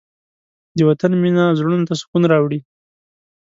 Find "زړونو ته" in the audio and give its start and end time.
1.59-1.93